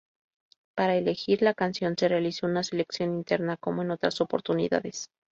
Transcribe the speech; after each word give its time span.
Para 0.75 0.95
elegir 0.95 1.43
la 1.43 1.53
canción 1.53 1.95
se 1.95 2.07
realizó 2.07 2.47
una 2.47 2.63
selección 2.63 3.13
interna 3.13 3.55
como 3.57 3.83
en 3.83 3.91
otras 3.91 4.19
oportunidades. 4.19 5.11